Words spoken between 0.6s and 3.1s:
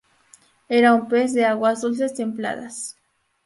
Era un pez de aguas dulces templadas.